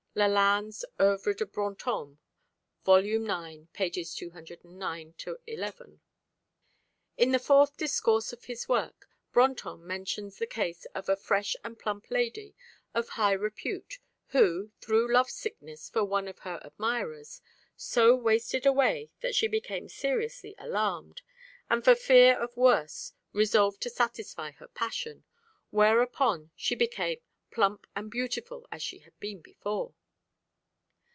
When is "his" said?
8.43-8.67